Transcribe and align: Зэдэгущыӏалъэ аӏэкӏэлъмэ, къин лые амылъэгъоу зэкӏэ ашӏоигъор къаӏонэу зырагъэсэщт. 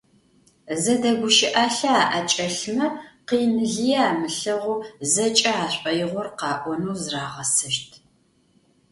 Зэдэгущыӏалъэ 0.81 1.93
аӏэкӏэлъмэ, 2.15 2.87
къин 3.27 3.53
лые 3.73 3.97
амылъэгъоу 4.09 4.79
зэкӏэ 5.11 5.51
ашӏоигъор 5.63 6.27
къаӏонэу 6.39 6.97
зырагъэсэщт. 7.01 7.91